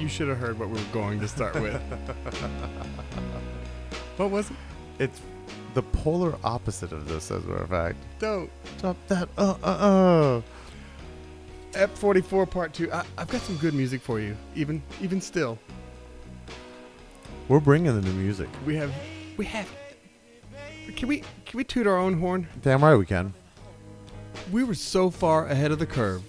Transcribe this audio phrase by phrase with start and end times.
[0.00, 1.74] you should have heard what we were going to start with.
[4.16, 4.56] what was it?
[4.98, 5.20] It's
[5.74, 7.96] the polar opposite of this, as a matter of fact.
[8.18, 8.50] Don't.
[8.78, 9.28] Stop that.
[9.36, 10.42] Uh, uh, uh.
[11.72, 12.92] F44 Part 2.
[12.92, 15.58] I, I've got some good music for you, even even still.
[17.48, 18.48] We're bringing the new music.
[18.66, 18.92] We have.
[19.36, 19.68] We have.
[20.96, 22.48] Can we can we toot our own horn?
[22.62, 23.32] Damn right we can.
[24.50, 26.22] We were so far ahead of the curve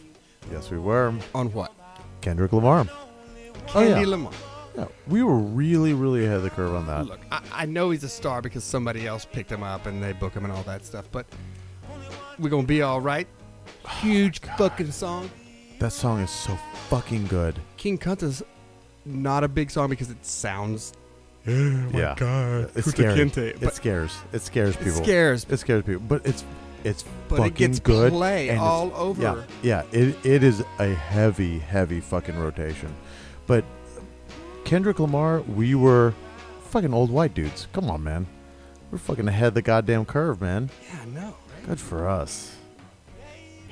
[0.51, 1.13] Yes, we were.
[1.33, 1.73] on what?
[2.21, 2.85] Kendrick Lamar.
[3.73, 4.07] Oh, Candy yeah.
[4.07, 4.33] Lamar.
[4.77, 7.05] Yeah, we were really, really ahead of the curve on that.
[7.05, 10.13] Look, I, I know he's a star because somebody else picked him up and they
[10.13, 11.25] book him and all that stuff, but
[12.39, 13.27] we're gonna be all right.
[14.01, 15.29] Huge oh, fucking song.
[15.79, 16.57] That song is so
[16.89, 17.55] fucking good.
[17.77, 18.43] King Kunta's
[19.05, 20.93] not a big song because it sounds.
[21.47, 22.15] Oh my Yeah.
[22.17, 23.17] god, It's scary.
[23.17, 24.15] Kinte, It scares.
[24.31, 24.91] It scares people.
[24.91, 25.45] it scares.
[25.49, 26.03] It scares people.
[26.07, 26.43] But it's
[26.83, 28.11] it's But fucking it gets good.
[28.13, 29.19] play all over.
[29.63, 29.99] Yeah, yeah.
[29.99, 32.93] It it is a heavy, heavy fucking rotation.
[33.51, 33.65] But
[34.63, 36.13] Kendrick Lamar, we were
[36.69, 37.67] fucking old white dudes.
[37.73, 38.25] Come on, man.
[38.89, 40.69] We're fucking ahead of the goddamn curve, man.
[40.87, 41.35] Yeah, I know.
[41.67, 42.55] Good for us.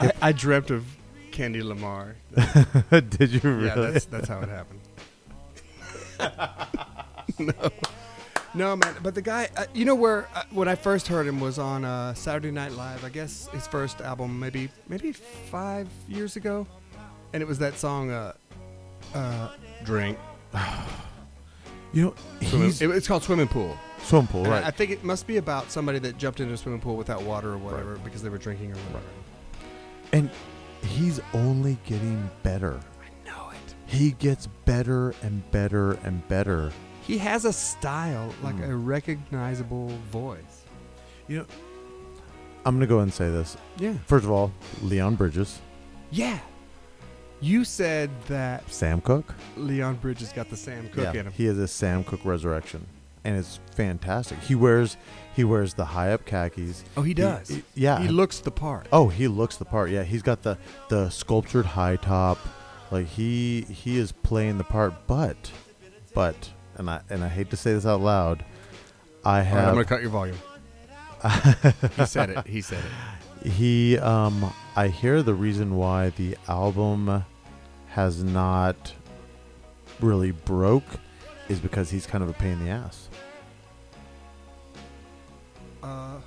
[0.02, 0.86] I, I dreamt of
[1.32, 2.18] Candy Lamar.
[2.90, 3.68] Did you really?
[3.68, 4.82] Yeah, that's that's how it happened.
[7.40, 7.70] no,
[8.54, 8.96] no, man.
[9.02, 11.86] But the guy, uh, you know, where uh, when I first heard him was on
[11.86, 13.06] uh, Saturday Night Live.
[13.06, 16.68] I guess his first album, maybe maybe five years ago,
[17.32, 18.12] and it was that song,
[19.14, 19.50] uh,
[19.84, 20.18] "Drink."
[21.94, 22.14] you know,
[22.48, 24.66] Swimming- he's it- it's called "Swimming Pool." swimming pool, And I- right?
[24.68, 27.52] I think it must be about somebody that jumped into a swimming pool without water
[27.52, 29.04] or whatever because they were drinking or whatever.
[30.14, 30.30] and
[30.82, 32.80] he's only getting better.
[33.02, 33.76] I know it.
[33.86, 36.72] He gets better and better and better.
[37.02, 38.70] He has a style, like Mm.
[38.70, 40.64] a recognizable voice.
[41.28, 41.46] You know,
[42.66, 43.58] I'm gonna go ahead and say this.
[43.78, 43.94] Yeah.
[44.06, 45.60] First of all, Leon Bridges,
[46.12, 46.40] Yeah.
[47.42, 49.34] You said that Sam Cooke.
[49.56, 51.32] Leon Bridges got the Sam Cooke in him.
[51.34, 52.86] he has a Sam Cooke resurrection,
[53.24, 54.40] and it's fantastic.
[54.40, 54.98] He wears
[55.36, 56.84] he wears the high up khakis.
[56.98, 57.48] Oh, he does.
[57.48, 58.00] he- yeah.
[58.02, 58.88] He looks the part.
[58.92, 59.90] oh, he looks the part.
[59.90, 60.58] Yeah, he's got the
[60.90, 62.38] the sculptured high top.
[62.92, 65.08] Like he he is playing the part.
[65.08, 65.52] But
[66.14, 68.44] but and I and I hate to say this out loud.
[69.24, 70.38] I All right, have I'm gonna cut your volume.
[71.98, 72.48] he said it.
[72.48, 73.48] He said it.
[73.48, 77.24] He, um, I hear the reason why the album
[78.00, 78.94] has not
[80.00, 80.86] really broke
[81.50, 83.10] is because he's kind of a pain in the ass.
[85.84, 86.20] Uh,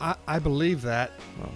[0.00, 1.12] I, I, believe that.
[1.38, 1.52] Well,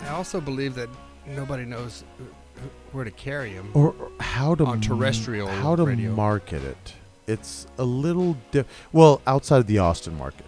[0.00, 0.88] I also believe that
[1.26, 3.70] nobody knows wh- wh- where to carry him.
[3.74, 6.12] or, or how to On m- terrestrial how to radio.
[6.12, 6.94] market it.
[7.26, 8.66] It's a little diff.
[8.92, 10.46] Well, outside of the Austin market,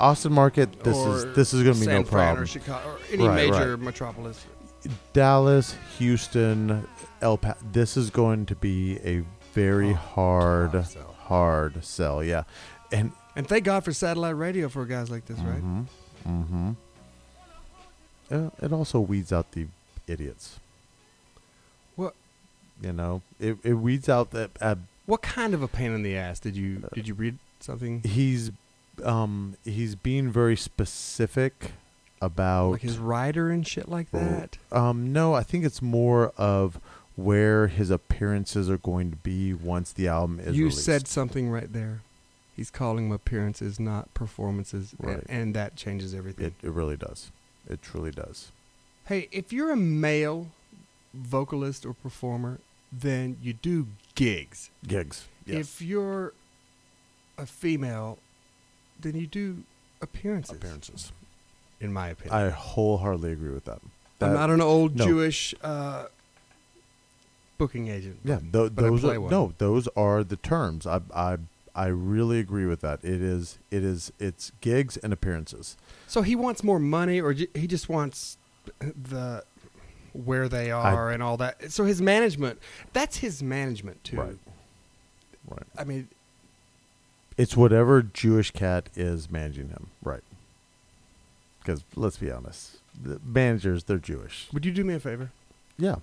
[0.00, 0.82] Austin market.
[0.82, 2.42] This or is this is going to be San no Fran problem.
[2.42, 4.44] Or Chicago, or any Right, major metropolis.
[5.12, 6.86] Dallas, Houston,
[7.20, 9.22] El Pa- This is going to be a
[9.54, 11.14] very Oh, hard, tough sell.
[11.24, 12.24] hard sell.
[12.24, 12.44] Yeah,
[12.90, 15.62] and And thank God for satellite radio for guys like this, right?
[15.62, 15.82] Mm-hmm.
[16.26, 16.70] Mm-hmm.
[18.30, 19.66] Uh, it also weeds out the
[20.06, 20.58] idiots.
[21.96, 22.14] What?
[22.80, 24.76] You know, it, it weeds out that uh,
[25.06, 28.02] What kind of a pain in the ass did you Uh, did you read something
[28.04, 28.50] he's
[29.04, 31.72] um he's being very specific
[32.22, 34.56] about like his rider and shit like that?
[34.70, 36.78] um no, I think it's more of
[37.16, 40.84] where his appearances are going to be once the album is you released.
[40.84, 42.00] said something right there.
[42.56, 45.22] He's calling them appearances, not performances, Right.
[45.28, 46.46] and, that changes everything.
[46.46, 47.30] it, it really does.
[47.68, 48.50] It truly does.
[49.06, 50.48] hey, if you're a male
[51.14, 52.58] vocalist or performer,
[52.90, 54.70] then you do gigs.
[54.86, 55.28] Gigs.
[55.46, 55.58] Yes.
[55.60, 56.32] If you're
[57.38, 58.18] a female,
[59.00, 59.64] then you do
[60.00, 60.56] appearances.
[60.56, 61.12] appearances.
[61.82, 62.34] In my opinion.
[62.34, 63.80] I wholeheartedly agree with that.
[64.20, 65.04] I'm not an old no.
[65.04, 66.06] Jewish uh,
[67.58, 68.20] booking agent.
[68.24, 69.30] Yeah, I those are, one.
[69.30, 70.86] no, those are the terms.
[70.86, 71.38] I I
[71.74, 73.00] I really agree with that.
[73.02, 75.76] It is it is it's gigs and appearances.
[76.06, 78.38] So he wants more money, or j- he just wants
[78.80, 79.42] the
[80.12, 81.72] where they are and all that.
[81.72, 82.60] So his management,
[82.92, 84.18] that's his management too.
[84.18, 84.38] Right.
[85.48, 85.66] Right.
[85.76, 86.08] I mean,
[87.36, 89.88] It's whatever Jewish cat is managing him.
[90.02, 90.22] Right.
[91.62, 94.48] Because let's be honest, the managers they're Jewish.
[94.52, 95.30] would you do me a favor?
[95.78, 95.96] Yeah.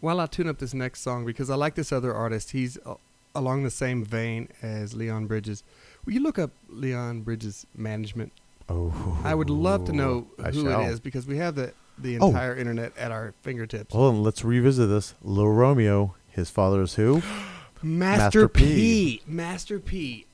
[0.00, 2.50] While I tune up this next song because I like this other artist.
[2.52, 2.94] He's uh,
[3.34, 5.62] along the same vein as Leon Bridges.
[6.04, 8.32] Will you look up Leon Bridges' management?
[8.68, 9.20] Oh.
[9.24, 10.80] I would love to know I who shall.
[10.82, 12.28] it is because we have the the Oh.
[12.28, 13.92] entire internet at our fingertips.
[13.94, 15.14] Hold on, let's revisit this.
[15.22, 17.22] Lil Romeo, his father is who?
[17.82, 18.64] Master, Master P.
[18.64, 19.22] P.
[19.26, 20.26] Master P.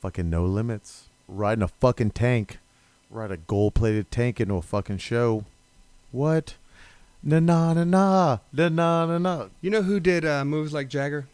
[0.00, 1.08] fucking no limits.
[1.32, 2.58] Riding a fucking tank.
[3.08, 5.44] Ride a gold plated tank into a fucking show.
[6.10, 6.56] What?
[7.22, 9.48] Na na na na na na na na.
[9.62, 11.26] You know who did uh, moves like Jagger?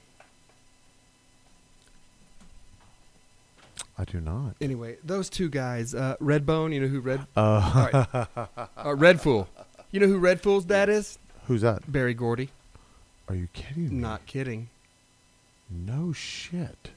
[3.98, 4.54] I do not.
[4.60, 6.72] Anyway, those two guys, uh, Redbone.
[6.72, 7.26] You know who Red?
[7.36, 7.40] Uh,
[7.74, 7.94] All right.
[8.36, 9.48] uh, Redfoo.
[9.90, 11.18] You know who Redfoo's dad is?
[11.46, 11.90] who's that?
[11.90, 12.50] Berry Gordy.
[13.28, 13.94] Are you kidding me?
[13.96, 14.68] Not kidding.
[15.68, 16.90] No shit.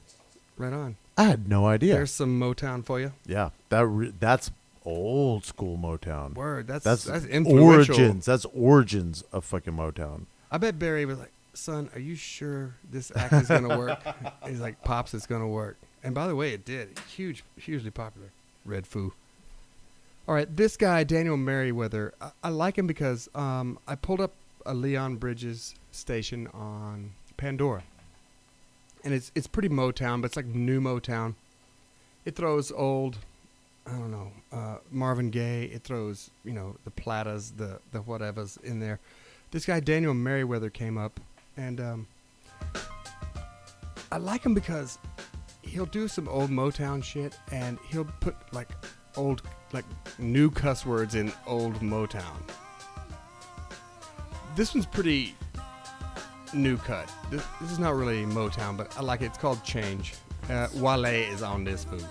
[0.56, 0.96] Right on.
[1.16, 1.94] I had no idea.
[1.94, 3.12] There's some Motown for you.
[3.26, 4.50] yeah, that re- that's
[4.84, 6.34] old school Motown.
[6.34, 6.66] Word.
[6.66, 7.94] That's That's, that's, influential.
[7.94, 8.24] origins.
[8.26, 10.22] That's origins of fucking Motown.
[10.50, 14.00] I bet Barry was like, "Son, are you sure this act is gonna work?"
[14.46, 16.98] He's like, "Pops, it's gonna work." And by the way, it did.
[17.14, 18.28] Huge, hugely popular.
[18.66, 19.12] Redfoo.
[20.26, 24.32] All right, this guy Daniel Merriweather, I, I like him because um, I pulled up
[24.64, 27.82] a Leon Bridges station on Pandora,
[29.04, 31.34] and it's it's pretty Motown, but it's like new Motown.
[32.24, 33.18] It throws old,
[33.86, 35.64] I don't know, uh, Marvin Gaye.
[35.64, 38.98] It throws you know the Platters, the the whatevers in there.
[39.50, 41.20] This guy Daniel Merriweather came up,
[41.56, 42.06] and um,
[44.10, 44.98] I like him because
[45.62, 48.68] he'll do some old Motown shit, and he'll put like
[49.16, 49.84] old, like
[50.18, 52.42] new cuss words in old Motown.
[54.54, 55.34] This one's pretty
[56.54, 57.10] new cut.
[57.30, 59.26] This, this is not really Motown, but I like it.
[59.26, 60.14] It's called Change.
[60.50, 62.04] Uh, Wale is on this food.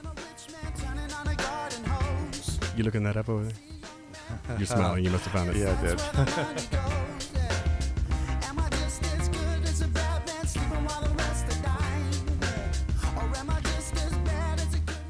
[2.75, 3.53] You looking that up over there?
[4.57, 5.03] You're smiling.
[5.03, 5.57] You must have found it.
[5.57, 6.87] Yeah, I did.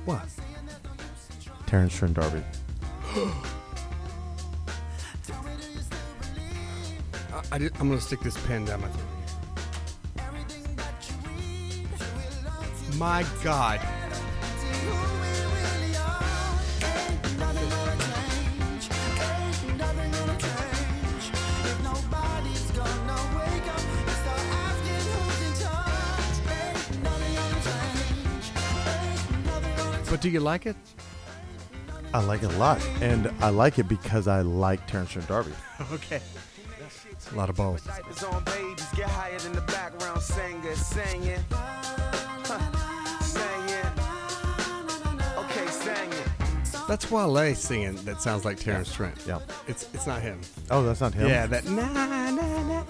[0.04, 0.28] What?
[1.68, 2.44] Terence Trent D'Arby.
[7.52, 9.21] I, I'm gonna stick this pen down my throat.
[13.02, 13.80] My God.
[30.08, 30.76] But do you like it?
[32.14, 35.54] I like it a lot, and I like it because I like Terence Trent D'Arby.
[35.94, 36.22] okay.
[37.32, 37.82] A lot of balls.
[46.92, 49.16] That's Wale singing that sounds like Terence Trent.
[49.26, 49.40] Yeah.
[49.66, 50.42] It's it's not him.
[50.70, 51.30] Oh, that's not him.
[51.30, 52.84] Yeah, that na na na.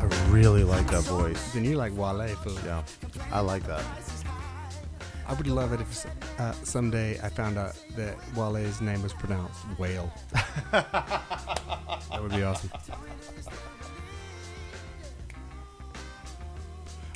[0.00, 1.52] I really like that voice.
[1.52, 2.58] Then you like Wale food.
[2.66, 2.82] Yeah,
[3.30, 3.84] I like that.
[5.28, 6.06] I would love it if
[6.40, 10.12] uh, someday I found out that Wale's name was pronounced whale.
[10.72, 12.70] that would be awesome.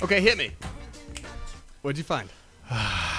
[0.00, 0.52] Okay, hit me.
[1.82, 2.28] What'd you find?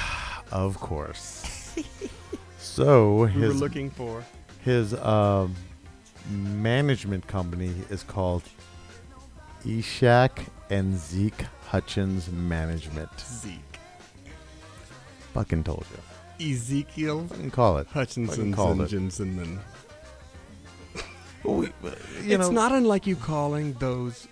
[0.51, 1.75] Of course.
[2.59, 4.23] so We were his looking for
[4.63, 5.55] his um,
[6.29, 8.43] management company is called
[9.65, 13.09] Ishak and Zeke Hutchins Management.
[13.19, 13.59] Zeke.
[15.33, 16.51] Fucking told you.
[16.51, 17.87] Ezekiel Fucking call it.
[17.87, 18.89] Hutchinson it.
[18.89, 19.59] Jensenman.
[21.43, 21.71] We- you
[22.35, 24.27] it's know, not unlike you calling those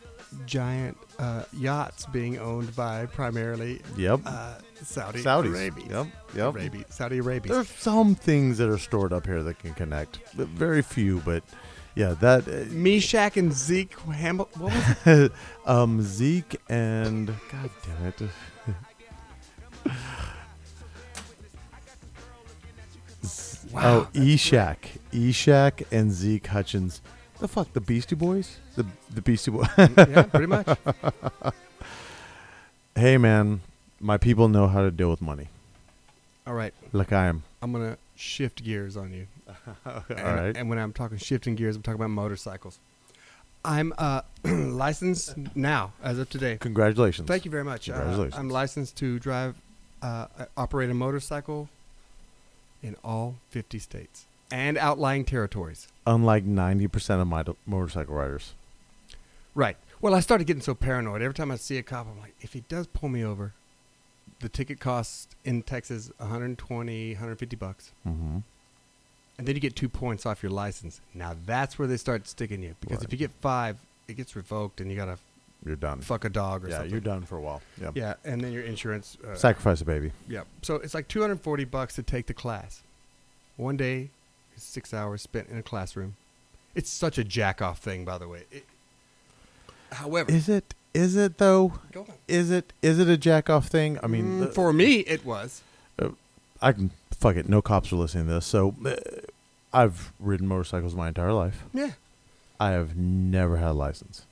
[0.45, 4.21] giant uh, yachts being owned by primarily Yep.
[4.25, 5.49] uh, Saudi Saudis.
[5.51, 5.85] Arabia.
[5.89, 6.07] Yep.
[6.35, 6.55] Yep.
[6.55, 6.85] Arabia.
[6.89, 7.53] Saudi Arabia.
[7.53, 10.19] There's some things that are stored up here that can connect.
[10.35, 11.43] But Very few, but
[11.95, 15.31] yeah, that uh, Meshach and Zeke Hamil- What was it?
[15.65, 18.21] um Zeke and God damn it.
[23.71, 24.77] Wow, oh, Eshak,
[25.13, 27.01] Eshak and Zeke Hutchins.
[27.41, 28.57] The fuck, the Beastie Boys?
[28.75, 29.67] The the Beastie Boys.
[29.77, 30.67] yeah, pretty much.
[32.95, 33.61] hey man,
[33.99, 35.47] my people know how to deal with money.
[36.45, 37.41] All right, Like I am.
[37.61, 39.25] I'm gonna shift gears on you.
[39.85, 40.55] All and, right.
[40.57, 42.77] And when I'm talking shifting gears, I'm talking about motorcycles.
[43.65, 46.57] I'm uh, licensed now, as of today.
[46.59, 47.27] Congratulations.
[47.27, 47.89] Thank you very much.
[47.89, 48.35] Uh, Congratulations.
[48.39, 49.55] I'm licensed to drive,
[50.03, 51.69] uh, operate a motorcycle
[52.83, 55.87] in all 50 states and outlying territories.
[56.07, 58.53] Unlike 90% of my motorcycle riders.
[59.53, 59.77] Right.
[60.01, 61.21] Well, I started getting so paranoid.
[61.21, 63.53] Every time I see a cop, I'm like, if he does pull me over,
[64.39, 67.91] the ticket costs in Texas 120, 150 bucks.
[68.07, 68.37] Mm-hmm.
[69.37, 71.01] And then you get two points off your license.
[71.13, 72.75] Now that's where they start sticking you.
[72.81, 73.05] Because Right.
[73.05, 73.77] if you get five,
[74.07, 75.17] it gets revoked and you got to
[75.65, 76.01] You're done.
[76.01, 76.91] fuck a dog or yeah, something.
[76.91, 77.61] you're done for a while.
[77.79, 77.91] Yep.
[77.95, 79.17] Yeah, and then your insurance.
[79.25, 80.11] Uh, Sacrifice a baby.
[80.27, 80.43] Yeah.
[80.63, 82.81] So it's like 240 bucks to take the class.
[83.57, 84.09] One day,
[84.61, 86.15] six hours spent in a classroom.
[86.75, 88.43] It's such a jack off thing, by the way.
[88.51, 88.65] It,
[89.91, 90.73] however, Is it?
[90.93, 91.73] Is it though?
[91.91, 92.13] go on.
[92.27, 92.73] Is it?
[92.81, 93.97] Is it a jack off thing?
[94.03, 95.61] I mean, Mm, uh, for me, it was.
[96.63, 97.49] I can fuck it.
[97.49, 98.45] No cops are listening to this.
[98.45, 98.93] So, uh,
[99.73, 101.63] I've ridden motorcycles my entire life.
[101.73, 101.91] Yeah.
[102.59, 104.25] I have never had a license.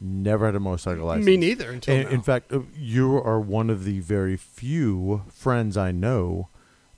[0.00, 1.26] Never had a motorcycle license.
[1.26, 2.10] Me neither until And now.
[2.14, 6.48] in fact, uh, you are one of the very few friends I know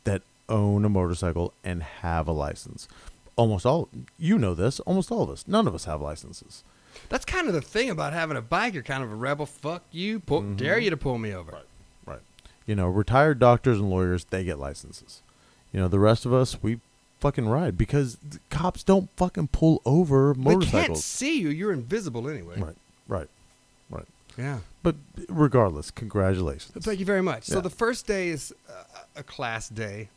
[0.04, 2.88] that own a motorcycle and have a license.
[3.36, 4.80] Almost all, you know this.
[4.80, 5.44] Almost all of us.
[5.48, 6.62] None of us have licenses.
[7.08, 8.74] That's kind of the thing about having a bike.
[8.74, 9.46] You're kind of a rebel.
[9.46, 10.20] Fuck you.
[10.20, 10.56] Pull, mm-hmm.
[10.56, 11.52] Dare you to pull me over.
[11.52, 11.64] Right.
[12.06, 12.20] Right.
[12.66, 15.22] You know, retired doctors and lawyers, they get licenses.
[15.72, 16.78] You know, the rest of us, we
[17.18, 20.70] fucking ride because the cops don't fucking pull over motorcycles.
[20.70, 21.48] They can't see you.
[21.48, 22.60] You're invisible anyway.
[22.60, 22.76] Right,
[23.08, 23.28] right,
[23.90, 24.06] right.
[24.38, 24.58] Yeah.
[24.82, 24.96] But
[25.28, 26.84] regardless, congratulations.
[26.84, 27.44] Thank you very much.
[27.44, 28.54] So the first day is
[29.16, 30.10] a class day.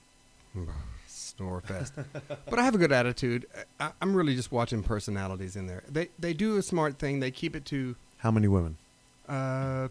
[1.07, 1.93] Snore fest.
[2.49, 3.45] but I have a good attitude.
[3.79, 5.83] I, I'm really just watching personalities in there.
[5.89, 7.19] They they do a smart thing.
[7.19, 8.77] They keep it to How many women?
[9.27, 9.89] uh,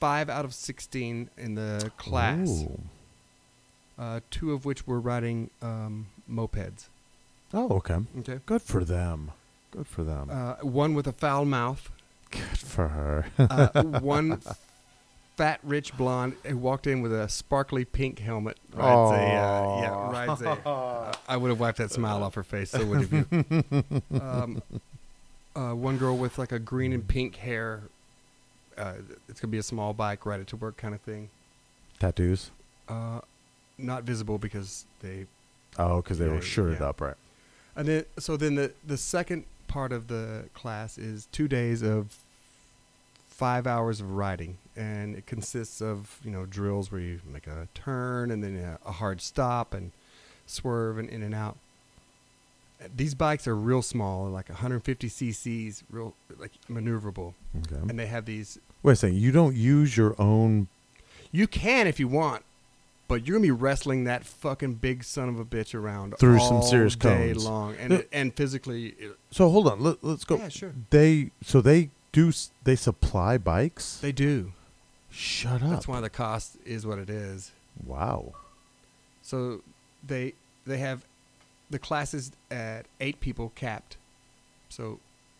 [0.00, 2.64] five out of sixteen in the class.
[3.98, 6.86] Uh, two of which were riding um, mopeds.
[7.52, 7.96] Oh, okay.
[8.20, 8.38] Okay.
[8.46, 9.32] Good for them.
[9.72, 10.30] Good for them.
[10.30, 11.90] Uh, one with a foul mouth.
[12.30, 13.26] Good for her.
[13.38, 14.40] Uh, one
[15.38, 18.58] fat, rich blonde who walked in with a sparkly pink helmet.
[18.74, 20.50] Rides a, uh, yeah, rides a.
[20.68, 22.70] Uh, I would have wiped that smile off her face.
[22.70, 24.20] So would have you.
[24.20, 24.62] Um,
[25.54, 27.84] uh, one girl with like a green and pink hair.
[28.76, 28.94] Uh,
[29.28, 31.30] it's gonna be a small bike, ride it to work kind of thing.
[32.00, 32.50] Tattoos.
[32.88, 33.20] Uh,
[33.78, 35.26] not visible because they.
[35.78, 36.88] Oh, because they were shirted yeah.
[36.88, 37.16] up, right?
[37.76, 42.16] And then, so then the the second part of the class is two days of
[43.38, 47.68] five hours of riding, and it consists of you know drills where you make a
[47.72, 49.92] turn and then a, a hard stop and
[50.44, 51.56] swerve and in and out.
[52.94, 57.34] These bikes are real small, like 150 cc's, real like maneuverable,
[57.66, 57.80] Okay.
[57.88, 58.58] and they have these.
[58.82, 59.18] Wait a second.
[59.18, 60.68] You don't use your own.
[61.32, 62.44] You can if you want,
[63.08, 66.62] but you're gonna be wrestling that fucking big son of a bitch around Through some
[66.62, 67.44] serious day cones.
[67.44, 68.02] long, and No.
[68.12, 69.80] and physically, it, So hold on.
[69.80, 70.36] Let, let's go.
[70.38, 70.72] Yeah, sure.
[70.90, 71.90] They so they
[72.22, 73.98] do s- they supply bikes.
[73.98, 74.52] they do.
[75.10, 75.70] Shut up.
[75.70, 77.52] That's why the cost is what it is.
[77.84, 78.32] Wow.
[79.22, 79.62] So
[80.06, 80.34] they
[80.66, 81.04] they have
[81.70, 83.96] the classes at eight people capped,
[84.68, 84.98] so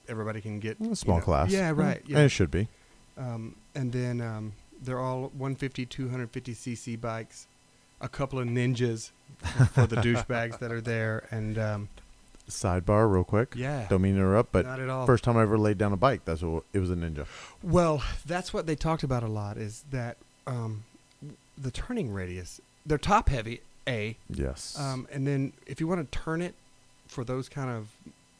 [0.09, 1.51] everybody can get A you small know- class.
[1.51, 2.03] Yeah, right.
[2.09, 2.69] And it should be.
[3.17, 7.47] Um, and then um, they're all 150, 250 cc bikes.
[8.01, 9.11] A couple of ninjas
[9.75, 11.89] for the douchebags that are there, and um,
[12.49, 13.52] Sidebar, real quick.
[13.57, 15.07] yeah, Don't mean to interrupt, but not at all.
[15.07, 17.26] first time I ever laid down a bike, that's what it was a ninja.
[17.62, 19.57] Well, that's what they talked about a lot.
[19.59, 20.85] Is that um,
[21.57, 22.61] the turning radius?
[22.87, 24.76] They're top heavy, a, Yes.
[24.78, 26.55] Um, and then if you want to turn it
[27.07, 27.88] for those kind of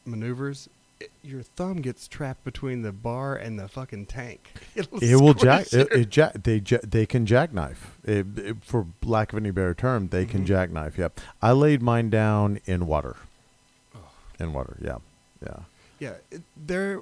[0.05, 4.51] maneuvers, it, your thumb gets trapped between the bar and the fucking tank.
[4.75, 5.71] It'll it will jack.
[5.71, 6.43] It, it jack.
[6.43, 7.97] They ja- they can jackknife.
[8.03, 8.25] It,
[8.61, 10.47] for lack of any better term, they can Mhm.
[10.47, 10.97] jackknife.
[10.97, 11.19] Yep.
[11.41, 13.15] I laid mine down in water.
[14.39, 14.77] In water.
[14.81, 14.97] Yeah.
[15.45, 15.59] Yeah.
[15.99, 16.99] yeah, it, they're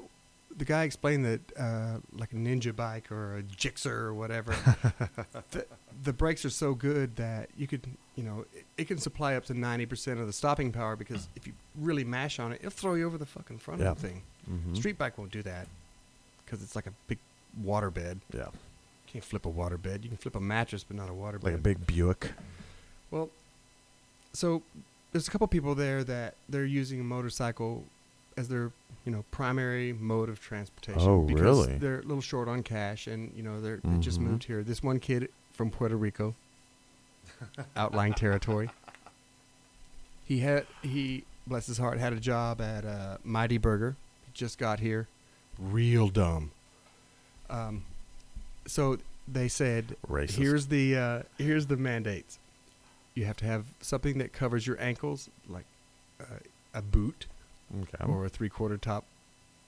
[0.56, 4.51] the guy explained that uh, like a ninja bike or a Gixxer or whatever.
[5.51, 5.65] the,
[6.03, 9.46] the brakes are so good that you could, you know, it, it can supply up
[9.46, 12.72] to ninety percent of the stopping power because if you really mash on it, it'll
[12.72, 13.91] throw you over the fucking front Yeah.
[13.91, 14.22] of the thing.
[14.50, 14.75] Mhm.
[14.77, 15.67] Street bike won't do that
[16.46, 17.17] because it's like a big
[17.63, 18.20] water bed.
[18.34, 18.46] Yeah.
[18.46, 20.03] You can't flip a water bed.
[20.03, 22.32] You can flip a mattress, but not a water Like a big Buick.
[23.12, 23.29] Well,
[24.34, 24.62] so
[25.11, 27.83] there's a couple people there that they're using a motorcycle
[28.35, 28.71] as their
[29.05, 31.01] you know primary mode of transportation.
[31.09, 31.77] Oh, because really?
[31.77, 34.23] They're a little short on cash, and you know they're they just Mhm.
[34.23, 34.63] moved here.
[34.63, 36.35] This one kid from Puerto Rico,
[37.75, 38.69] outlying territory.
[40.25, 43.95] He had he bless his heart had a job at uh, Mighty Burger.
[44.25, 45.07] He just got here,
[45.57, 46.51] real dumb.
[47.49, 47.85] Um,
[48.65, 48.97] so
[49.27, 50.31] they said Racist.
[50.35, 52.39] Here's the uh, here's the mandates.
[53.17, 55.65] You have to have something that covers your ankles, like
[56.21, 56.25] uh,
[56.75, 57.25] a boot
[57.81, 58.05] Okay.
[58.05, 59.05] or a three quarter top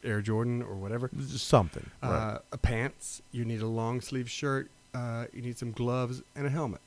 [0.03, 1.09] Air Jordan or whatever.
[1.17, 1.89] Just something.
[2.03, 2.37] Uh, right.
[2.51, 3.23] A pants.
[3.31, 4.69] You need a long sleeve shirt.
[4.93, 6.79] Uh, you need some gloves and a helmet.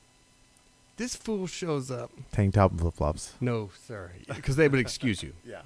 [0.95, 2.11] This fool shows up.
[2.31, 3.33] Tank top and flip flops.
[3.41, 5.33] No, sir, because they would excuse you.
[5.45, 5.63] Yeah.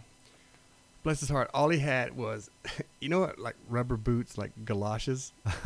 [1.04, 1.50] Bless his heart.
[1.54, 2.50] All he had was,
[3.00, 5.32] you know what, like rubber boots, like galoshes.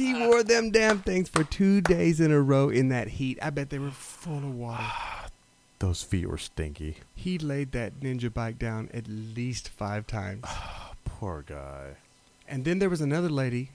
[0.00, 3.38] he wore them damn things for two days in a row in that heat.
[3.42, 4.82] I bet they were full of water.
[5.78, 6.96] Those feet were stinky.
[7.14, 10.44] He laid that ninja bike down at least five times.
[11.04, 11.96] Poor guy.
[12.48, 13.70] And then there was another lady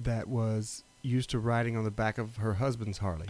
[0.00, 3.28] that was used to riding on the back of her husband's Harley.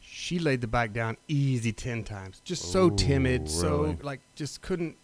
[0.00, 2.40] She laid the bike down easy ten times.
[2.44, 3.98] Just so Ooh, timid, so really?
[4.02, 4.96] like just couldn't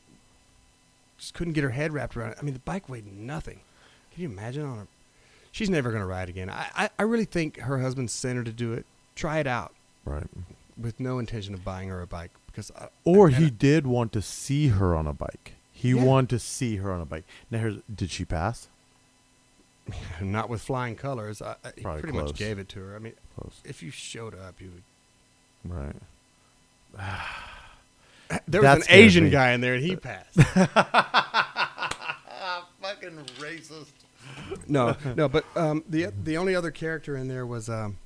[1.18, 2.38] just couldn't get her head wrapped around it.
[2.40, 3.60] I mean the bike weighed nothing.
[4.20, 4.86] Can you imagine on her
[5.50, 6.50] She's never gonna ride again.
[6.50, 8.84] I, I, I really think her husband sent her to do it.
[9.16, 9.72] Try it out.
[10.04, 10.26] Right.
[10.78, 13.86] with no intention of buying her a bike because I, Or and he I- did
[13.86, 15.54] want to see her on a bike.
[15.72, 16.04] He Yeah.
[16.04, 17.24] wanted to see her on a bike.
[17.50, 18.68] Now, here's, did she pass?
[20.20, 21.40] not with flying colors.
[21.42, 22.28] I, I, he Probably pretty close.
[22.30, 22.94] much gave it to her.
[22.94, 23.60] I mean, Close.
[23.64, 24.70] if you showed up, you
[25.64, 25.72] would.
[25.72, 25.96] Right.
[28.46, 30.34] There was an Asian guy in there, and he passed.
[32.80, 33.90] Fucking racist.
[34.68, 37.98] No, no, but um, the the only other character in there was um,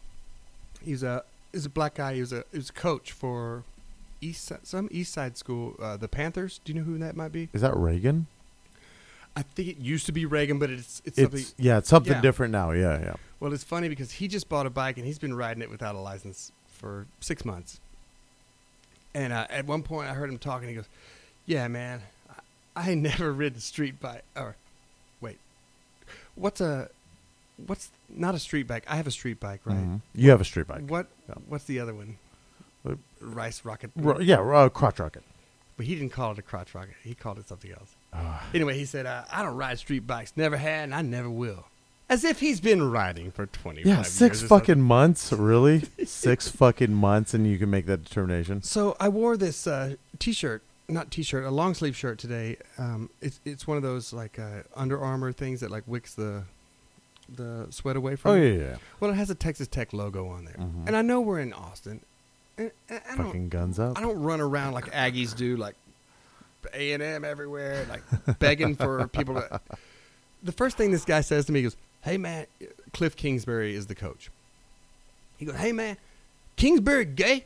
[0.82, 2.14] he's a he's a black guy.
[2.14, 3.64] He was a he was a coach for
[4.20, 6.60] East some East Side school, uh, the Panthers.
[6.64, 7.48] Do you know who that might be?
[7.52, 8.26] Is that Reagan?
[9.36, 11.44] I think it used to be Reagan, but it's it's something.
[11.58, 12.20] Yeah, it's something Yeah.
[12.20, 12.70] different now.
[12.70, 13.14] Yeah, yeah.
[13.40, 15.94] Well, it's funny because he just bought a bike and he's been riding it without
[15.94, 17.80] a license for six months.
[19.14, 20.68] And uh, at one point, I heard him talking.
[20.68, 20.88] He goes,
[21.46, 22.02] "Yeah, man,
[22.76, 24.22] I, I never ridden a street bike.
[24.36, 24.56] Or,
[26.34, 26.88] what's a,
[27.66, 28.84] what's not a street bike?
[28.88, 29.76] I have a street bike, right?
[29.76, 30.00] Mhm.
[30.14, 30.88] You have a street bike.
[30.88, 31.34] What, Yeah.
[31.48, 32.16] what's the other one?
[32.86, 33.90] Uh, Rice rocket.
[33.96, 35.22] Ro- yeah, uh, crotch rocket.
[35.76, 36.94] But he didn't call it a crotch rocket.
[37.02, 37.96] He called it something else.
[38.12, 38.44] Ah.
[38.54, 40.32] Anyway, he said, uh, "I don't ride street bikes.
[40.36, 41.64] Never had, and I never will."
[42.08, 43.82] As if he's been riding for twenty.
[43.82, 45.82] Yeah, six fucking months, really?
[46.04, 48.62] six fucking months, and you can make that determination.
[48.62, 52.56] So I wore this uh, t-shirt, not t-shirt, a long sleeve shirt today.
[52.78, 56.44] Um, it's it's one of those like uh, Under Armour things that like wicks the
[57.34, 58.32] the sweat away from.
[58.32, 58.44] Oh you.
[58.44, 58.76] yeah, yeah.
[59.00, 60.86] Well, it has a Texas Tech logo on there, Mhm.
[60.86, 62.00] and I know we're in Austin.
[62.58, 63.98] And, and I don't Fucking guns up.
[63.98, 65.74] I don't run around like Aggies do, like
[66.72, 69.34] A and M everywhere, like begging for people.
[69.36, 69.60] to...
[70.42, 72.46] The first thing this guy says to me he goes, "Hey man,
[72.92, 74.30] Kliff Kingsbury is the coach."
[75.38, 75.96] He goes, "Hey man,
[76.56, 77.44] Kingsbury gay?"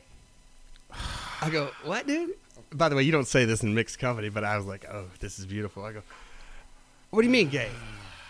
[1.41, 2.33] I go, "What, dude?"
[2.73, 5.05] By the way, you don't say this in mixed company, but I was like, "Oh,
[5.19, 6.01] this is beautiful." I go,
[7.11, 7.69] "What do you mean gay?"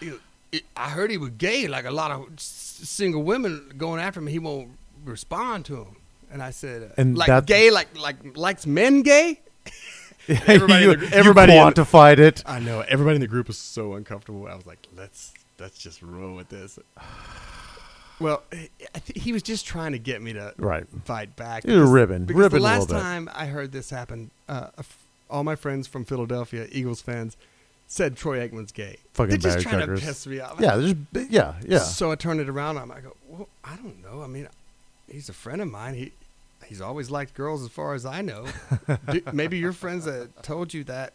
[0.01, 0.19] Goes,
[0.53, 1.67] "I- I heard he was gay.
[1.67, 4.69] Like a lot of single women going after him, he won't
[5.05, 5.95] respond to him.
[6.31, 9.39] And I said, uh, And like that- gay, like like likes men gay.
[10.27, 12.43] Everybody you, the- you everybody in the- quantified it.
[12.45, 14.47] I know everybody in the group was so uncomfortable.
[14.47, 16.77] I was like, let's let's just roll with this.
[18.19, 18.43] Well,
[19.15, 20.85] he was just trying to get me to Right.
[21.05, 21.63] fight back.
[21.63, 24.67] He was because- ribbing- because ribbing a the last time I heard this happen, uh,
[25.29, 27.37] all my friends from Philadelphia, Eagles fans,
[27.87, 28.97] said Troy Aikman's gay.
[29.13, 29.99] Fucking They're just trying checkers.
[30.01, 30.59] to piss me off.
[30.59, 31.79] Yeah, there's yeah, yeah.
[31.79, 32.91] So I turned it around him.
[32.91, 34.21] I go, well, I don't know.
[34.21, 34.47] I mean,
[35.11, 35.95] he's a friend of mine.
[35.95, 36.11] He
[36.65, 38.45] he's always liked girls, as far as I know.
[39.11, 41.13] Do, maybe your friends that told you that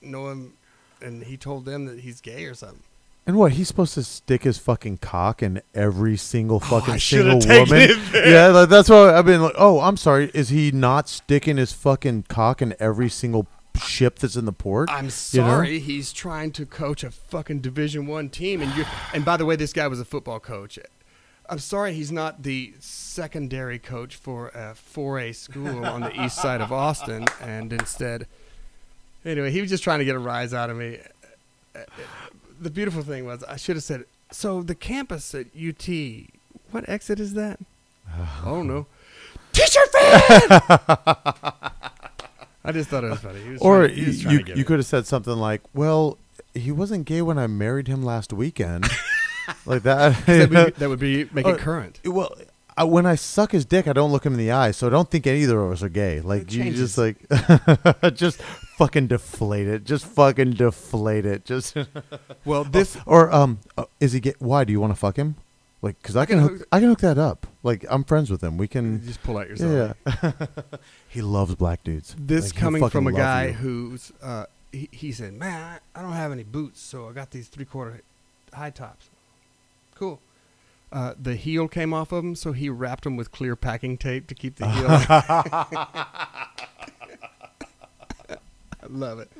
[0.00, 0.54] know him,
[1.02, 2.82] and he told them that he's gay or something.
[3.28, 3.52] And what?
[3.52, 7.90] He's supposed to stick his fucking cock in every single fucking Oh, I single woman.
[8.14, 10.30] Yeah, like, that's why I've been like, oh, I'm sorry.
[10.32, 14.88] Is he not sticking his fucking cock in every single ship that's in the port?
[14.90, 15.78] I'm sorry.
[15.78, 18.86] He's trying to coach a fucking Division One team, and you.
[19.12, 20.78] And by the way, this guy was a football coach.
[21.50, 26.62] I'm sorry, he's not the secondary coach for a 4A school on the east side
[26.62, 28.26] of Austin, and instead,
[29.22, 31.00] anyway, he was just trying to get a rise out of me.
[32.60, 35.88] The beautiful thing was, I should have said, so the campus at UT,
[36.70, 37.58] what exit is that?
[38.12, 38.86] I don't know.
[39.52, 40.48] T-shirt fan.
[42.64, 43.40] I just thought it was funny.
[43.40, 46.18] He was Or trying, he was you you could have said something like, "Well,
[46.54, 48.86] he wasn't gay when I married him last weekend,"
[49.66, 50.26] like that.
[50.26, 52.00] that, would be, that would be make Or- it current.
[52.04, 52.34] Well,
[52.78, 54.90] I, when I suck his dick, I don't look him in the eye, so I
[54.90, 56.20] don't think either of us are gay.
[56.20, 57.16] Like you just like
[58.14, 58.40] just
[58.78, 59.84] fucking deflate it.
[59.84, 61.44] Just fucking deflate it.
[61.44, 61.76] Just
[62.44, 64.34] Well, this or um, uh, is he gay?
[64.38, 65.34] Why do you want to fuck him?
[65.80, 67.46] Like, cause I, can can hook, hook- I can hook that up.
[67.62, 68.56] Like, I'm friends with him.
[68.58, 69.04] We can.
[69.04, 69.96] just pull out yourself.
[70.06, 70.32] Yeah, yeah.
[71.08, 72.16] he loves black dudes.
[72.18, 73.52] This Like, coming from a guy you.
[73.52, 77.30] who's uh, he, he said, "Man, I, I don't have any boots, so I got
[77.30, 78.02] these three quarter
[78.52, 79.08] high tops."
[79.94, 80.20] Cool.
[80.90, 84.26] Uh, the heel came off of him, so he wrapped him with clear packing tape
[84.26, 84.86] to keep the heel.
[88.80, 89.30] I love it.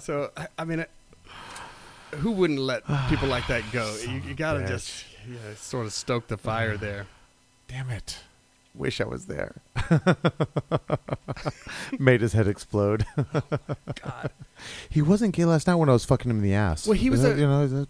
[0.00, 0.86] so I, I mean, I,
[2.16, 3.96] who wouldn't let people like that go?
[4.02, 7.06] You, you gotta just yeah, sort of stoke the fire there.
[7.68, 8.18] Damn it.
[8.74, 9.54] Wish I was there.
[11.98, 13.06] Made his head explode.
[13.16, 13.42] Oh,
[14.02, 14.30] God.
[14.90, 16.86] he wasn't gay last night when I was fucking him in the ass.
[16.86, 17.86] Well, he was uh, a- you know,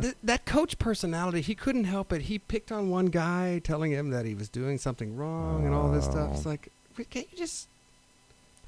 [0.00, 2.22] Th- that coach personality, he couldn't help it.
[2.22, 5.90] He picked on one guy, telling him that he was doing something wrong and all
[5.90, 6.30] this stuff.
[6.36, 6.50] It's Oh.
[6.50, 6.70] like,
[7.10, 7.68] can't you just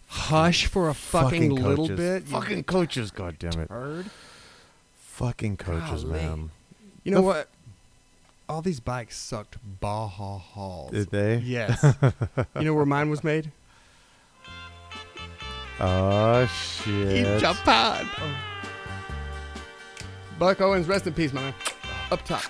[0.09, 2.25] hush for a fucking, little bit?
[2.25, 3.71] Fucking coaches, God damn it.
[4.99, 6.21] Fucking coaches, Golly.
[6.21, 6.51] man.
[7.05, 7.49] You know The what?
[8.49, 10.91] All these bikes sucked Baja Halls.
[10.91, 11.37] Did they?
[11.39, 11.83] Yes.
[12.59, 13.51] you know where mine was made?
[15.81, 16.95] Oh shit!
[17.17, 17.41] In shit.
[17.41, 18.09] Japan.
[18.19, 18.37] Oh.
[20.39, 21.55] Buck Owens, rest in peace, my man.
[22.13, 22.45] Up top.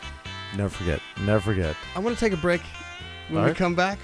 [0.54, 1.00] Never forget.
[1.22, 1.74] Never forget.
[1.96, 2.60] I want to take a break.
[3.28, 3.56] when we Alright.
[3.56, 3.98] come back,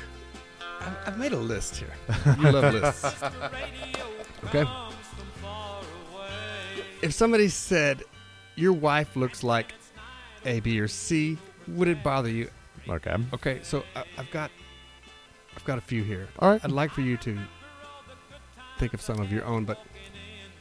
[0.80, 1.92] I've, I've made a list here.
[2.38, 3.04] You love lists.
[4.46, 4.64] Okay.
[7.02, 8.02] If somebody said
[8.56, 9.74] your wife looks like
[10.46, 11.36] A, B, or C,
[11.68, 12.50] would it bother you?
[12.88, 13.14] Okay.
[13.34, 14.50] Okay, so I, I've got,
[15.56, 16.28] I've got a few here.
[16.38, 16.60] All right.
[16.64, 17.38] I'd like for you to
[18.78, 19.78] think of some of your own, but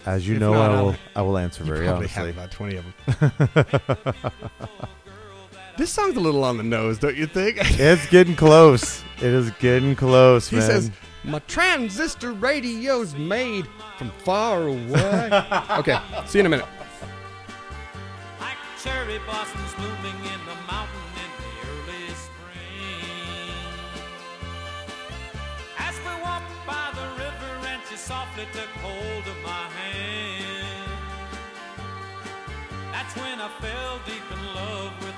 [0.06, 0.96] As you If know, not, I I'll- will.
[1.16, 2.26] I will answer you very probably honestly.
[2.28, 4.14] have about twenty of them.
[5.78, 7.58] this song's a little on the nose, don't you think?
[7.80, 9.02] It's getting close.
[9.18, 10.66] It is getting close, He man.
[10.66, 10.92] says,
[11.24, 13.66] "My transistor radio's made
[13.98, 15.30] from far away."
[15.72, 16.66] okay, see you in a minute.
[18.40, 20.39] Like cherry blossoms blooming in
[28.10, 30.90] softly took hold of my hand.
[32.92, 35.09] That's when I fell deep in love with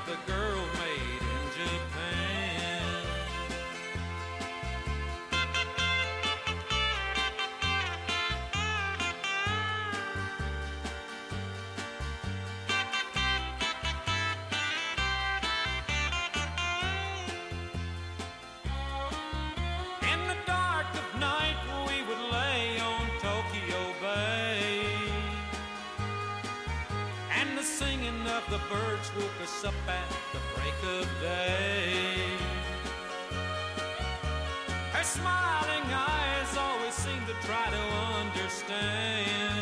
[28.45, 32.38] of the birds woke us up at the break of day.
[34.91, 37.84] Her smiling eyes always seemed to try to
[38.21, 39.61] understand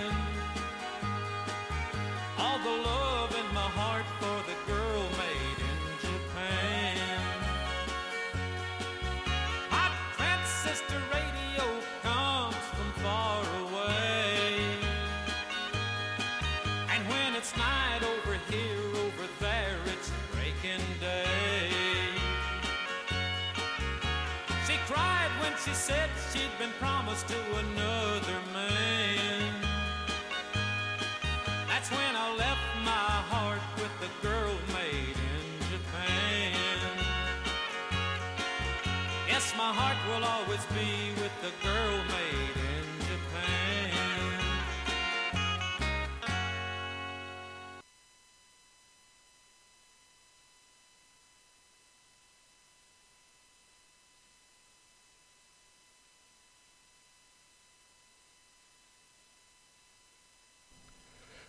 [40.19, 43.89] my heart will always be with the girl made in Japan.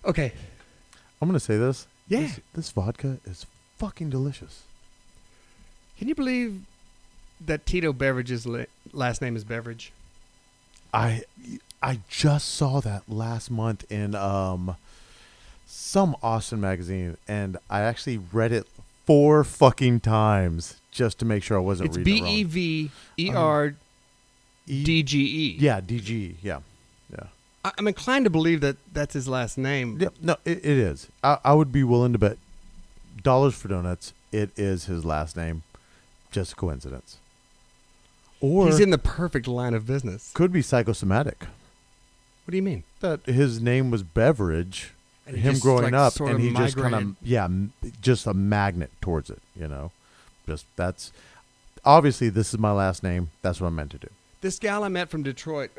[0.04, 0.32] Okay,
[1.20, 1.86] I'm gonna say this.
[2.08, 2.20] Yeah.
[2.20, 3.46] This, this vodka is
[3.78, 4.62] fucking delicious.
[5.98, 6.60] can you believe
[7.46, 8.46] that Tito Beveridge's
[8.92, 9.92] last name is Beverage?
[10.92, 11.22] I
[11.82, 14.76] I just saw that last month in um
[15.66, 18.66] some Austin magazine, and I actually read it
[19.06, 22.32] four fucking times just to make sure I wasn't It's reading B it wrong.
[22.32, 23.74] E V E R
[24.66, 25.56] D G E.
[25.58, 26.34] Yeah, DG.
[26.42, 26.60] Yeah,
[27.12, 27.26] yeah.
[27.64, 29.98] I- I'm inclined to believe that that's his last name.
[30.00, 31.06] Yeah, no, it, it is.
[31.22, 32.36] I, I would be willing to bet
[33.22, 34.12] dollars for donuts.
[34.32, 35.62] It is his last name.
[36.32, 37.18] Just a coincidence.
[38.40, 40.30] Or He's in the perfect line of business.
[40.34, 41.40] could be psychosomatic.
[42.44, 42.84] What do you mean?
[43.00, 44.92] That his name was Beverage.
[45.26, 48.34] And him just, growing like, up, and he just kind of yeah, m- just a
[48.34, 49.38] magnet towards it.
[49.54, 49.92] You know,
[50.46, 51.12] just that's
[51.84, 53.30] obviously this is my last name.
[53.42, 54.08] That's what I'm meant to do.
[54.40, 55.70] This gal I met from Detroit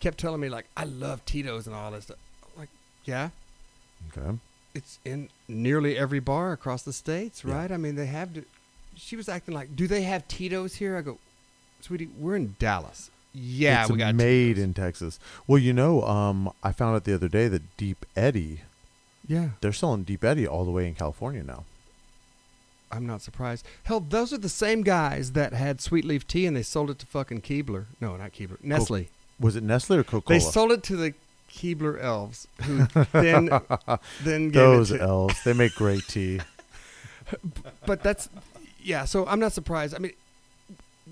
[0.00, 2.16] kept telling me like, "I love Tito's and all this." Stuff.
[2.58, 2.70] Like,
[3.04, 3.28] yeah,
[4.16, 4.38] Okay.
[4.74, 7.54] it's in nearly every bar across the states, Yeah.
[7.54, 7.70] right?
[7.70, 8.34] I mean, they have.
[8.34, 8.44] To,
[8.96, 11.18] she was acting like, "Do they have Tito's here?" I go,
[11.82, 15.18] "Sweetie, we're in Dallas." Yeah, it's we got made in Texas.
[15.46, 18.60] Well, you know, um, I found out the other day that Deep Eddy,
[19.26, 21.64] Yeah, they're selling Deep Eddy all the way in California now.
[22.90, 23.64] I'm not surprised.
[23.84, 26.98] Hell, those are the same guys that had Sweet Leaf Tea and they sold it
[26.98, 27.86] to fucking Keebler.
[28.02, 28.62] No, not Keebler.
[28.62, 29.08] Nestle.
[29.40, 30.38] Was it Nestle or Coca-Cola?
[30.38, 31.14] They sold it to the
[31.50, 33.48] Keebler elves, who then
[34.22, 35.04] then gave Those it to.
[35.04, 35.42] elves.
[35.42, 36.40] They make great tea.
[37.86, 38.28] But that's
[38.82, 39.06] yeah.
[39.06, 39.94] So I'm not surprised.
[39.94, 40.12] I mean,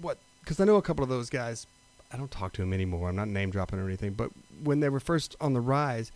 [0.02, 0.18] what?
[0.50, 1.68] Because I know a couple of those guys.
[2.12, 3.08] I don't talk to them anymore.
[3.08, 4.14] I'm not name dropping or anything.
[4.14, 4.32] But
[4.64, 6.10] when they were first on the rise,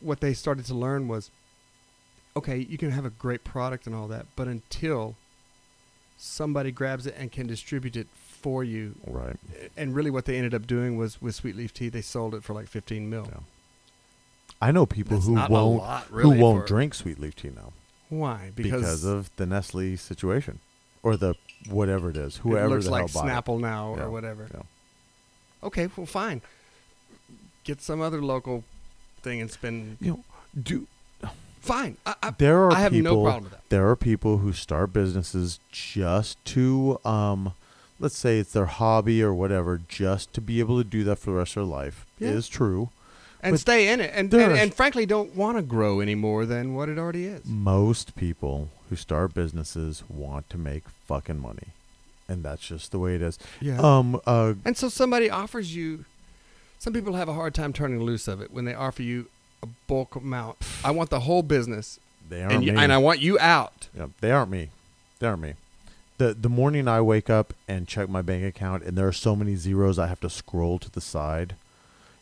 [0.00, 1.32] what they started to learn was,
[2.36, 5.16] okay, you can have a great product and all that, but until
[6.16, 9.34] somebody grabs it and can distribute it for you, Right.
[9.76, 12.44] and really what they ended up doing was with Sweet Leaf Tea, they sold it
[12.44, 13.26] for like 15 mil.
[13.28, 13.40] Yeah.
[14.62, 17.72] I know people That's who won't lot, really, who won't drink sweet leaf tea now
[18.08, 18.52] Why?
[18.54, 20.60] because, of the Nestle situation
[21.02, 21.34] or the
[21.68, 23.32] whatever it is, whoever it looks the like hell buy it.
[23.44, 24.48] Snapple now Yeah, or whatever.
[24.52, 24.62] yeah.
[25.62, 26.40] Okay, well, fine.
[27.64, 28.64] Get some other local
[29.22, 29.98] thing and spend.
[30.00, 30.24] You know,
[30.60, 30.86] do
[31.60, 31.96] Fine.
[32.06, 33.68] I, I, There are I have people, no problem with that.
[33.68, 37.52] There are people who start businesses just to, um,
[38.00, 41.32] let's say it's their hobby or whatever, just to be able to do that for
[41.32, 42.06] the rest of their life.
[42.18, 42.28] Yeah.
[42.30, 42.90] Is true.
[43.42, 44.10] And but stay in it.
[44.14, 47.44] And, and, and frankly, don't want to grow any more than what it already is.
[47.46, 51.68] Most people who start businesses want to make fucking money,
[52.28, 53.38] and that's just the way it is.
[53.60, 53.78] Yeah.
[53.80, 54.20] Um.
[54.26, 54.54] Uh.
[54.64, 56.04] And so somebody offers you.
[56.80, 59.26] Some people have a hard time turning loose of it when they offer you
[59.62, 60.56] a bulk amount.
[60.84, 61.98] I want the whole business,
[62.28, 62.78] They aren't and, you, me.
[62.78, 63.88] and I want you out.
[63.96, 64.70] Yeah, they aren't me.
[65.18, 65.54] They aren't me.
[66.18, 69.34] The the morning I wake up and check my bank account and there are so
[69.36, 71.54] many zeros I have to scroll to the side.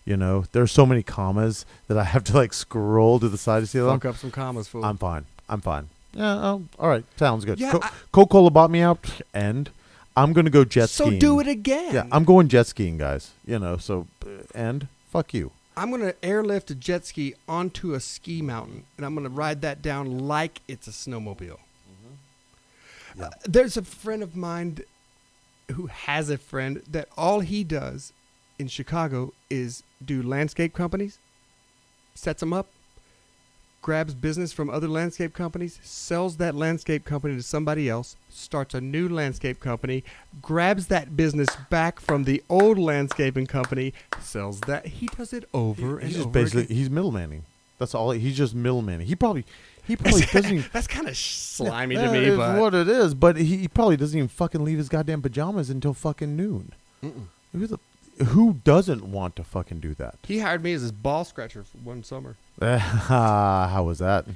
[0.07, 3.37] You know, there are so many commas that I have to like scroll to the
[3.37, 3.89] side to see them.
[4.01, 4.85] Fuck up some commas, fool.
[4.85, 5.27] I'm fine.
[5.49, 5.89] I'm fine.
[6.15, 7.05] Yeah, oh, all right.
[7.19, 7.59] Sounds good.
[7.61, 9.69] Yeah, Co- I- Coca-Cola bought me out and
[10.17, 11.21] I'm going to go jet so skiing.
[11.21, 11.93] So do it again.
[11.93, 13.33] Yeah, I'm going jet skiing, guys.
[13.45, 14.07] You know, so
[14.55, 15.51] and fuck you.
[15.77, 19.31] I'm going to airlift a jet ski onto a ski mountain, and I'm going to
[19.31, 21.59] ride that down like it's a snowmobile.
[23.19, 23.25] Yeah.
[23.27, 24.79] Uh, there's a friend of mine
[25.73, 28.13] who has a friend that all he does
[28.59, 31.19] in Chicago is do landscape companies,
[32.15, 32.67] sets them up,
[33.83, 38.81] grabs business from other landscape companies, sells that landscape company to somebody else, starts a
[38.81, 40.03] new landscape company,
[40.43, 44.87] grabs that business back from the old landscaping company, sells that.
[44.87, 46.77] He does it over and He's just over basically again.
[46.77, 47.43] he's middlemaning.
[47.79, 48.11] That's all.
[48.11, 49.03] He's just middlemaning.
[49.03, 49.45] He probably
[49.87, 53.15] he probably doesn't even That's kind of slimy to me, but what it is.
[53.15, 56.73] But he, he probably doesn't even fucking leave his goddamn pajamas until fucking noon.
[57.03, 57.79] Who, the,
[58.25, 60.17] who doesn't want to fucking do that?
[60.25, 62.37] he hired me as his ball scratcher for one summer.
[62.61, 64.27] How was that?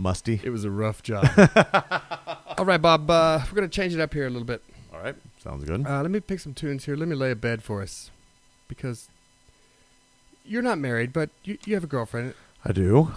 [0.00, 0.40] Musty.
[0.44, 1.28] It was a rough job.
[2.56, 3.10] All right, Bob.
[3.10, 4.62] Uh, we're gonna change it up here a little bit.
[4.94, 5.84] All right, sounds good.
[5.84, 6.94] Uh, let me pick some tunes here.
[6.94, 8.10] Let me lay a bed for us,
[8.68, 9.08] because
[10.46, 12.34] you're not married, but you, you have a girlfriend.
[12.64, 13.10] I do.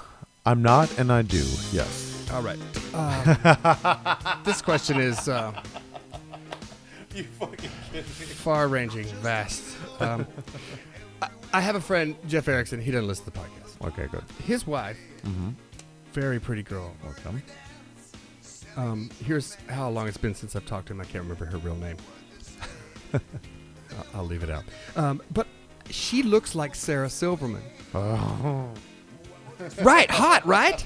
[0.43, 1.43] I'm not, and I do.
[1.71, 2.27] Yes.
[2.33, 2.57] All right.
[2.95, 5.53] Uh, this question is uh,
[8.43, 9.63] far-ranging, vast.
[9.99, 10.25] Um,
[11.21, 12.81] I, I have a friend, Jeff Erickson.
[12.81, 13.87] He doesn't listen to the podcast.
[13.87, 14.23] Okay, good.
[14.45, 15.49] His wife, Mm-hmm.
[16.13, 16.91] very pretty girl.
[17.03, 17.43] Welcome.
[18.77, 21.01] Um, here's how long it's been since I've talked to him.
[21.01, 21.97] I can't remember her real name.
[23.13, 23.19] I'll,
[24.15, 24.63] I'll leave it out.
[24.95, 25.45] Um, but
[25.89, 27.61] she looks like Sarah Silverman.
[27.93, 28.69] Oh,
[29.83, 30.83] Right, hot, right?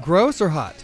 [0.00, 0.74] Gross or hot?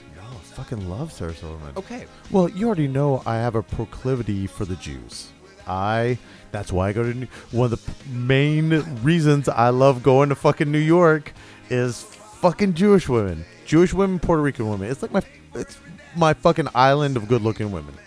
[0.53, 1.73] Fucking love Sarah Silverman.
[1.77, 2.07] Okay.
[2.31, 5.29] Well, you already know I have a proclivity for the Jews.
[5.67, 6.19] I.
[6.51, 8.71] That's why I go to New, one of the p- main
[9.03, 11.33] reasons I love going to fucking New York
[11.71, 14.91] is fucking Jewish women, Jewish women, Puerto Rican women.
[14.91, 15.23] It's like my
[15.55, 15.79] it's
[16.15, 17.95] my fucking island of good-looking women.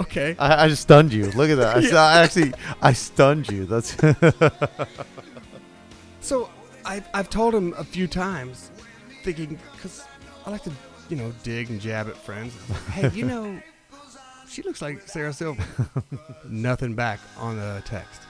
[0.00, 0.34] Okay.
[0.38, 1.26] I, I just stunned you.
[1.32, 1.76] Look at that.
[1.76, 3.66] I, stu- I actually I stunned you.
[3.66, 3.94] That's
[6.20, 6.50] So
[6.84, 8.70] I've, I've told him a few times,
[9.22, 10.04] thinking, because
[10.46, 10.72] I like to,
[11.08, 12.54] you know, dig and jab at friends.
[12.92, 13.60] hey, you know,
[14.48, 15.64] she looks like Sarah Silver.
[16.44, 18.22] Nothing back on the text.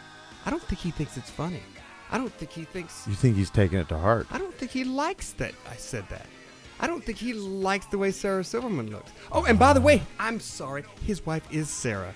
[0.47, 1.61] I don't think he thinks it's funny.
[2.11, 3.07] I don't think he thinks.
[3.07, 4.27] you think he's taking it to heart.
[4.31, 6.27] I don't think he likes that I said that.
[6.81, 9.13] I don't think he likes the way Sarah Silverman looks.
[9.31, 10.85] Oh, and by the way, I'm sorry.
[11.05, 12.15] His wife is Sarah.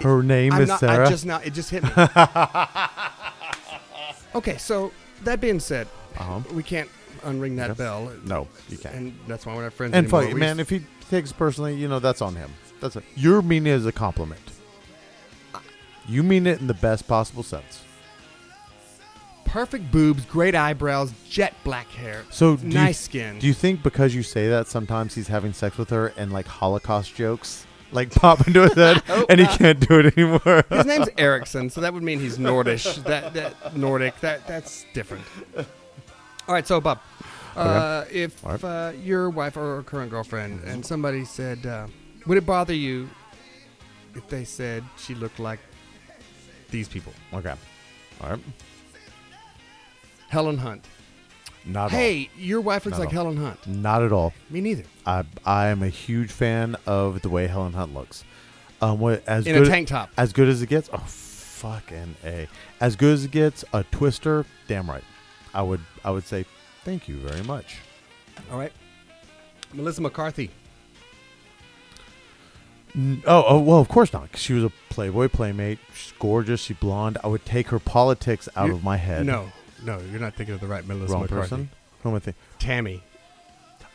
[0.00, 1.06] Her name I'm is not, Sarah.
[1.06, 1.90] I just now it just hit me.
[4.34, 4.92] okay, so
[5.24, 6.40] that being said, Uh-huh.
[6.52, 6.88] we can't
[7.26, 8.10] unring that bell.
[8.24, 8.94] no, you can't.
[8.94, 10.22] And that's why we're not friends And anymore.
[10.22, 12.50] fuck, We man, if he takes it personally, you know that's on him.
[12.80, 13.04] That's it.
[13.14, 14.40] You're meaning it as a compliment.
[16.08, 17.82] You mean it in the best possible sense.
[19.44, 23.38] perfect boobs, great eyebrows, jet black hair, So do nice you, skin.
[23.38, 26.46] Do you think because you say that sometimes he's having sex with her and like
[26.46, 30.64] Holocaust jokes like pop into his head oh, and he uh, can't do it anymore?
[30.70, 33.02] His name's Erickson, so that would mean he's Nordish.
[33.04, 34.20] that that Nordic.
[34.20, 35.24] That that's different.
[36.48, 37.00] All right, so Bob,
[37.56, 38.64] uh, if All right.
[38.64, 41.86] uh, your wife or current girlfriend and somebody said, uh,
[42.26, 43.08] would it bother you
[44.14, 45.58] if they said she looked like
[46.70, 47.12] these people?
[47.34, 47.54] okay.
[48.22, 48.40] All right.
[50.28, 50.84] Helen Hunt.
[51.64, 53.24] Not Hey, your wife looks Not like all.
[53.24, 53.66] Helen Hunt.
[53.66, 54.32] Not at all.
[54.50, 54.84] Me neither.
[55.04, 58.24] I I am a huge fan of the way Helen Hunt looks.
[58.80, 60.10] Um, what as In good a tank top.
[60.16, 60.88] as good as it gets.
[60.92, 62.46] Oh, fucking a.
[62.80, 64.46] As good as it gets, a twister.
[64.68, 65.02] Damn right.
[65.54, 66.46] I would I would say
[66.84, 67.78] thank you very much.
[68.50, 68.72] All right.
[69.74, 70.50] Melissa McCarthy.
[72.94, 74.30] N- Oh, oh well, of course not.
[74.32, 75.78] 'cause she was a Playboy playmate.
[75.94, 76.62] She's gorgeous.
[76.62, 77.18] She's blonde.
[77.22, 79.26] I would take her politics out You- of my head.
[79.26, 81.40] No, no, you're not thinking of the right Melissa wrong McCarthy.
[81.42, 81.70] person.
[82.02, 82.40] Who am I thinking?
[82.58, 83.02] Tammy.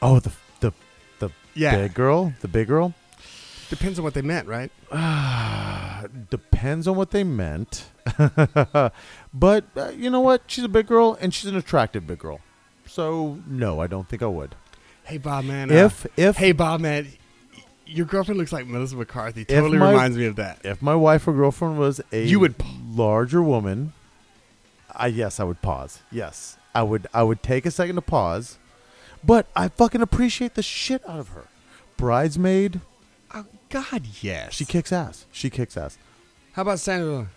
[0.01, 0.73] Oh, the the
[1.19, 1.75] the Yeah.
[1.77, 2.33] big girl.
[2.41, 2.93] The big girl.
[3.69, 4.69] Depends on what they meant, right?
[6.29, 7.85] Depends on what they meant.
[9.33, 10.43] but uh, you know what?
[10.47, 12.39] She's a big girl, and she's an attractive big girl.
[12.87, 14.55] So no, I don't think I would.
[15.03, 15.71] Hey Bob, man.
[15.71, 17.07] uh, If if hey Bob, man,
[17.85, 19.45] your girlfriend looks like Melissa McCarthy.
[19.45, 20.59] Totally my- reminds me of that.
[20.63, 22.55] if my wife or girlfriend was a You would
[22.87, 23.93] larger woman,
[24.93, 25.99] I yes, I would pause.
[26.11, 27.07] Yes, I would.
[27.13, 28.57] I would take a second to pause,
[29.23, 31.45] but I fucking appreciate the shit out of her.
[31.97, 32.81] Bridesmaid,
[33.71, 34.53] God, yes.
[34.53, 35.25] she kicks ass.
[35.31, 35.97] She kicks ass.
[36.53, 37.27] How about Sandra?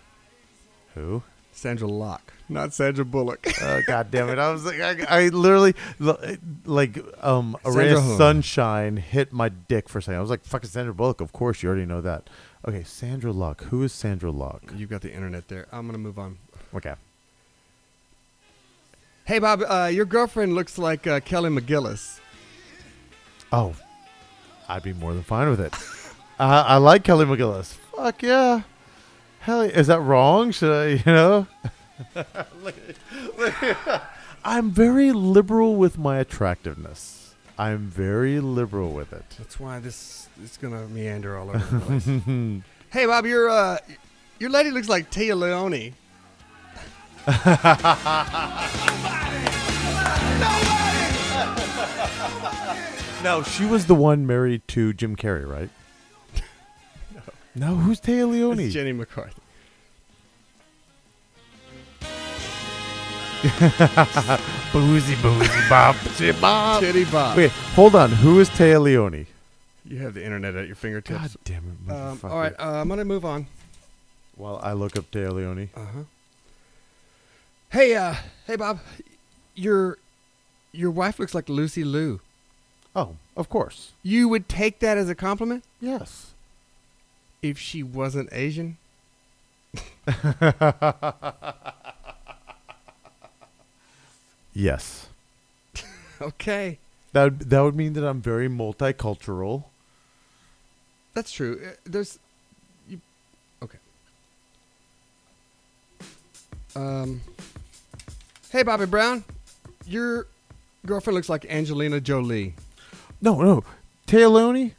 [0.95, 1.23] Who?
[1.55, 3.47] Sondra Locke, not Sandra Bullock.
[3.63, 4.39] Oh god damn it!
[4.39, 5.75] I was like, I, I literally
[6.65, 10.19] like um a ray of sunshine hit my dick for a second.
[10.19, 11.21] I was like, fucking Sandra Bullock.
[11.21, 12.29] Of course, you already know that.
[12.67, 13.63] Okay, Sandra Luck.
[13.65, 14.63] Who is Sandra Luck?
[14.77, 15.67] You've got the internet there.
[15.71, 16.39] I'm gonna move on.
[16.75, 16.95] Okay.
[19.25, 22.19] Hey Bob, uh, your girlfriend looks like uh, Kelly McGillis.
[23.53, 23.75] Oh,
[24.69, 25.73] I'd be more than fine with it.
[26.39, 27.75] uh, I like Kelly McGillis.
[27.97, 28.63] Fuck yeah.
[29.41, 29.73] Hell, yeah.
[29.73, 30.51] is that wrong?
[30.51, 31.47] Should I, you know?
[34.45, 37.35] I'm very liberal with my attractiveness.
[37.57, 39.25] I'm very liberal with it.
[39.39, 42.63] That's why this is gonna meander all over the place.
[42.91, 43.79] hey Bob, your uh,
[44.39, 45.95] your lady looks like Téa Leoni.
[53.25, 55.71] No, she was the one married to Jim Carrey, right?
[57.55, 57.75] No.
[57.77, 58.65] Who's Téa Leoni?
[58.65, 59.41] It's Jenny McCarthy.
[64.73, 65.95] Boozy, boozy, bop,
[66.41, 66.81] bop.
[66.81, 67.37] Titty Bob.
[67.37, 68.11] Wait, hold on.
[68.11, 69.27] Who is Téa Leoni?
[69.85, 71.21] You have the internet at your fingertips.
[71.21, 72.31] God damn it, Um, motherfucker.
[72.31, 73.47] all right, uh, I'm gonna move on.
[74.37, 75.69] While I look up Téa Leoni.
[75.77, 76.03] Uh huh.
[77.71, 78.15] Hey, uh,
[78.47, 78.81] hey Bob,
[79.55, 79.99] your
[80.73, 82.21] your wife looks like Lucy Liu.
[82.97, 83.93] Oh, of course.
[84.03, 86.33] You would take that as a compliment Yes.
[87.45, 88.79] If she wasn't Asian.
[94.57, 95.09] Yes.
[96.21, 96.79] Okay,
[97.13, 99.65] That would, that would mean that I'm very multicultural.
[101.13, 101.61] that's true.
[101.67, 102.21] Uh, There's,
[102.89, 103.01] you,
[103.61, 103.79] okay.
[106.77, 107.21] Um.
[108.51, 109.25] Hey, Bobby Brown,
[109.87, 110.29] your
[110.87, 112.55] girlfriend looks like Angelina Jolie.
[113.21, 113.65] No, no.
[114.07, 114.75] Téa Leoni?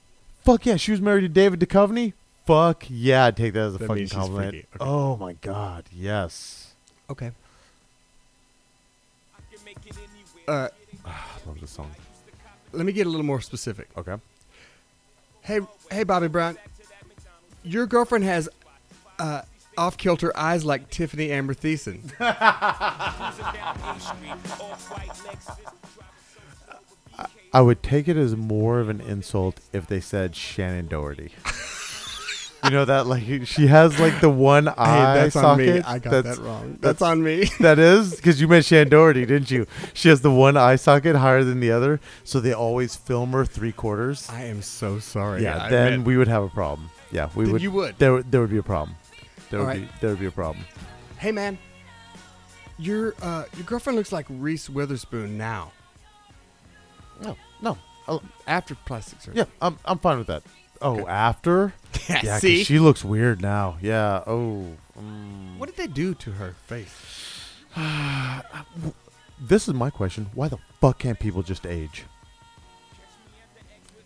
[0.46, 0.78] Fuck yeah.
[0.78, 2.14] She was married to David Duchovny?
[2.46, 3.26] Fuck yeah.
[3.26, 4.52] I'd take that as a That fucking means she's compliment.
[4.52, 4.68] freaky.
[4.76, 4.86] Okay.
[4.90, 5.86] Oh my god.
[5.92, 6.74] Yes.
[7.10, 7.32] Okay.
[10.48, 10.68] Uh,
[11.06, 11.12] I
[11.48, 11.90] love this song.
[12.72, 13.88] let me get a little more specific.
[13.98, 14.16] Okay.
[15.42, 15.60] Hey,
[15.92, 16.58] hey, Bobby Brown.
[17.64, 18.48] Your girlfriend has
[19.18, 19.42] uh,
[19.76, 22.12] off kilter eyes like Tiffani Amber Thiessen.
[27.54, 31.32] I would take it as more of an insult if they said Shannen Doherty.
[32.66, 35.80] you know that like she has like the one eye hey, that's on me.
[35.82, 36.78] I got that's- that wrong.
[36.82, 37.46] That's on me.
[37.60, 39.66] That is because you met Shannen Doherty, didn't you?
[39.94, 43.46] She has the one eye socket higher than the other, so they always film her
[43.46, 44.28] three quarters.
[44.30, 45.44] I am so sorry.
[45.44, 46.90] yeah, I then meant- we would have a problem.
[47.12, 47.62] Yeah, we Then would.
[47.62, 47.98] you would.
[47.98, 48.98] There, would- there would be a problem.
[49.50, 49.82] There All would right.
[49.82, 49.98] be.
[50.02, 50.66] There would be a problem.
[51.18, 51.58] Hey, man.
[52.78, 55.72] Your uh, your girlfriend looks like Reese Witherspoon now.
[57.22, 57.78] No, no.
[58.08, 59.38] Oh, After plastic surgery.
[59.40, 60.44] yeah, I'm, I'm fine with that.
[60.82, 61.10] Oh, Okay.
[61.10, 61.74] after?
[62.08, 62.38] Yeah.
[62.38, 62.64] See.
[62.64, 63.78] she looks weird now.
[63.82, 64.24] Yeah.
[64.28, 64.68] Oh.
[65.00, 65.58] mm.
[65.58, 66.94] what did they do to her face?
[69.38, 70.28] This is my question.
[70.34, 72.06] Why the fuck can't people just age?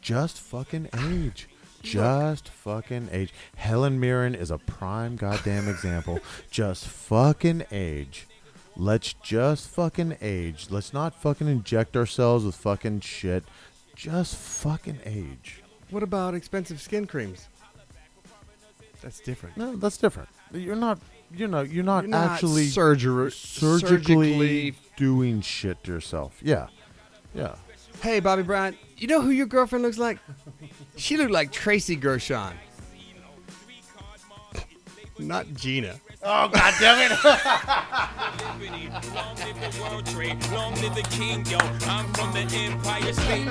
[0.02, 1.48] Just fucking age.
[1.84, 3.32] Just fucking age.
[3.56, 6.20] Helen Mirren is a prime goddamn example.
[6.52, 8.28] Just fucking age.
[8.76, 10.68] Let's just fucking age.
[10.70, 13.44] Let's not fucking inject ourselves with fucking shit.
[13.96, 15.62] Just fucking age.
[15.90, 17.48] What about expensive skin creams?
[19.02, 19.58] That's different.
[19.58, 20.30] No, that's different.
[20.52, 21.00] You're not.
[21.32, 26.40] You know, you're not You're not actually surgery, surgically, surgically doing shit to yourself.
[26.42, 26.68] Yeah,
[27.36, 27.56] yeah.
[28.02, 30.18] Hey, Bobby Brown, you know who your girlfriend looks like?
[30.96, 32.54] she looked like Tracy Gershon.
[35.20, 36.00] Not Gina.
[36.24, 37.24] Oh god damn it!
[39.14, 41.58] Long live the World Trade, long live the king, yo.
[41.88, 43.48] I'm from the Empire State.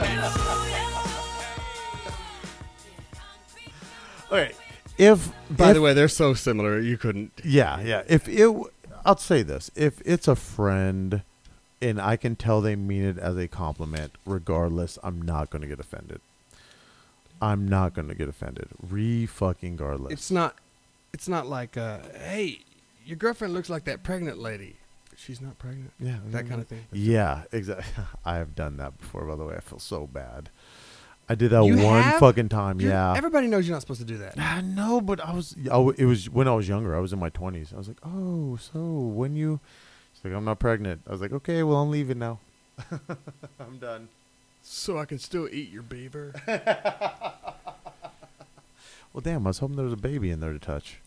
[4.31, 4.53] Okay,
[4.99, 6.79] if By if- the way, they're so similar.
[6.79, 7.33] You couldn't.
[7.45, 8.03] yeah, yeah.
[8.09, 8.49] If it,
[9.05, 11.23] i'll say this: if it's a friend,
[11.81, 15.69] and I can tell they mean it as a compliment, regardless, I'm not going to
[15.69, 16.21] get offended.
[17.41, 18.69] I'm not going to get offended.
[18.91, 20.13] Re fucking regardless.
[20.13, 20.57] It's not.
[21.13, 22.61] It's not like, uh, hey,
[23.07, 24.77] your girlfriend looks like that pregnant lady.
[25.17, 25.91] She's not pregnant.
[25.99, 26.85] yeah, That kind of thing.
[26.93, 27.87] Yeah, exactly.
[28.25, 29.25] I have done that before.
[29.25, 30.51] By the way, I feel so bad.
[31.29, 32.21] I did that You one have?
[32.21, 32.81] fucking time.
[32.81, 33.15] You're- yeah.
[33.17, 34.39] Everybody knows you're not supposed to do that.
[34.39, 35.55] I know, but I was.
[35.67, 36.97] I w it was when I was younger.
[36.97, 37.73] I was in my twenties.
[37.75, 39.61] I was like, oh, so when you?
[40.15, 41.03] She's like, I'm not pregnant.
[41.07, 42.39] I was like, okay, well, I'm leaving now.
[43.61, 44.09] I'm done.
[44.63, 46.33] So I can still eat your beaver.
[49.13, 50.99] Well, damn, I was hoping there was a baby in there to touch.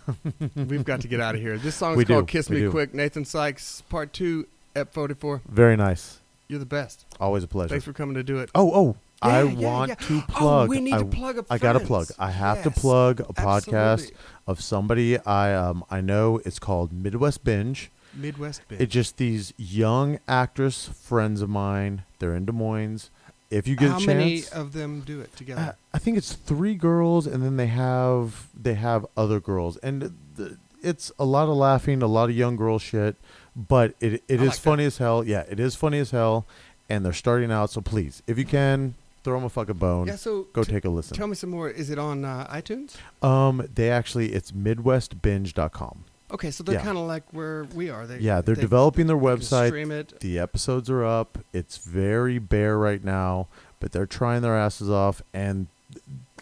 [0.56, 1.56] We've got to get out of here.
[1.56, 2.70] This song's We called do, "Kiss we Me do.
[2.70, 5.42] Quick." Nathan Sykes, Part Two, Ep 44.
[5.48, 6.18] Very nice.
[6.48, 7.04] You're the best.
[7.20, 7.68] Always a pleasure.
[7.70, 8.50] Thanks for coming to do it.
[8.54, 10.68] oh, oh, I want to Oh, plug.
[10.68, 12.08] we need I, to plug a I got to plug.
[12.18, 14.16] I have to Yes, plug a podcast absolutely.
[14.46, 16.40] of somebody I um I know.
[16.44, 17.90] It's called Midwest Binge.
[18.14, 18.80] Midwest Binge.
[18.82, 22.04] It's just these young actress friends of mine.
[22.18, 23.10] They're in Des Moines.
[23.50, 25.60] If you get How a chance, many of them do it together?
[25.60, 30.12] Uh, I think it's three girls, and then they have they have other girls, and
[30.34, 33.16] the, it's a lot of laughing, a lot of young girl shit,
[33.54, 35.22] but it it I is like funny as hell.
[35.24, 36.46] Yeah, it is funny as hell,
[36.88, 37.70] and they're starting out.
[37.70, 38.94] So please, if you can,
[39.24, 40.06] throw them a fucking bone.
[40.06, 40.16] yeah.
[40.16, 41.16] So Go t- take a listen.
[41.16, 41.68] Tell me some more.
[41.68, 42.94] Is it on uh, iTunes?
[43.22, 46.04] Um, they actually it's MidwestBinge.com.
[46.30, 46.82] Okay, so they're Yeah.
[46.82, 48.06] kind of like where we are.
[48.06, 49.68] They, Yeah, they're they- developing their they website.
[49.68, 50.18] Stream it.
[50.20, 51.38] The episodes are up.
[51.52, 53.48] It's very bare right now,
[53.80, 55.66] but they're trying their asses off, and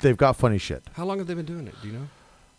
[0.00, 0.84] they've got funny shit.
[0.94, 1.74] How long have they been doing it?
[1.82, 2.08] Do you know?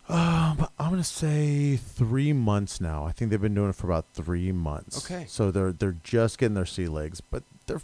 [0.06, 3.04] Um, I'm gonna say three months now.
[3.06, 5.02] I think they've been doing it for about three months.
[5.04, 5.24] Okay.
[5.26, 7.80] So they're they're just getting their sea legs, but they're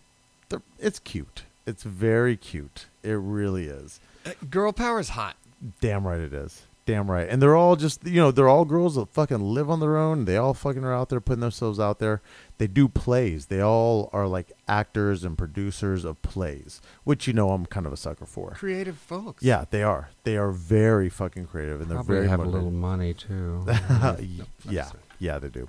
[0.51, 1.45] they're it's cute.
[1.71, 2.87] It's very cute.
[3.05, 4.01] It really is.
[4.27, 5.37] Uh, girl power is hot.
[5.81, 6.63] Damn right it is.
[6.87, 7.29] Damn right.
[7.29, 10.25] And they're all just you know they're all girls that fucking live on their own.
[10.25, 12.21] They all fucking are out there putting themselves out there.
[12.59, 13.47] They do plays.
[13.47, 17.93] They all are like actors and producers of plays, which you know I'm kind of
[17.93, 18.51] a sucker for.
[18.51, 19.45] Creative folks.
[19.45, 20.11] Yeah, they are.
[20.25, 23.65] They are very fucking creative, and they're very have a little money too.
[24.69, 24.91] Yeah,
[25.21, 25.69] yeah, they do.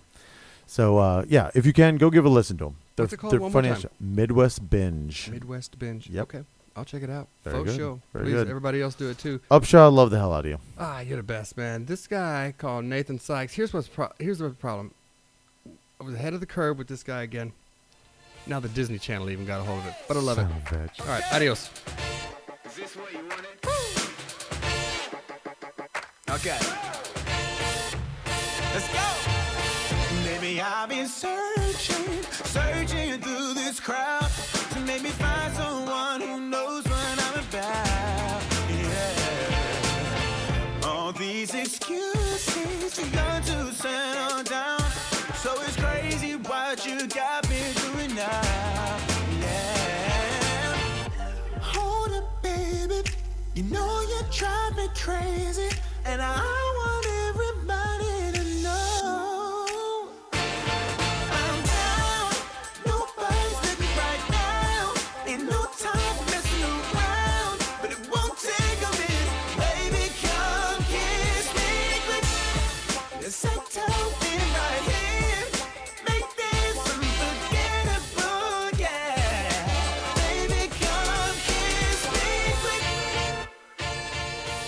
[0.71, 2.75] So uh, yeah, if you can go give a listen to them.
[2.95, 3.33] They're, What's it called?
[3.33, 3.81] One more funny as time.
[3.81, 3.91] shit.
[3.99, 5.29] Midwest Binge.
[5.29, 6.09] Midwest Binge.
[6.09, 6.23] Yep.
[6.23, 6.43] Okay,
[6.77, 7.27] I'll check it out.
[7.43, 7.77] Very Faux good.
[7.77, 8.01] show.
[8.13, 8.47] Very Please, good.
[8.47, 9.41] everybody else do it too.
[9.51, 10.59] Upshaw, love the hell out of you.
[10.79, 11.83] Ah, you're the best, man.
[11.87, 13.53] This guy called Nathan Sykes.
[13.53, 14.93] Here's what's pro- here's the problem.
[15.99, 17.51] I was ahead of the curve with this guy again.
[18.47, 20.43] Now the Disney Channel even got a hold of it, but I love it.
[20.43, 21.01] Son of bitch.
[21.01, 21.69] All right, adios.
[22.65, 23.47] Is this what you wanted?
[26.29, 26.57] Okay.
[28.73, 29.30] Let's go.
[30.59, 34.29] I've been searching, searching through this crowd
[34.71, 38.41] to make me find someone who knows what I'm about.
[38.69, 39.19] Yeah.
[40.83, 44.81] All these excuses young to settle down.
[45.35, 48.97] So it's crazy what you got me doing now.
[49.39, 51.09] Yeah.
[51.61, 53.03] Hold up, baby.
[53.55, 55.69] You know you drive me crazy,
[56.05, 56.37] and I
[56.77, 57.10] wanna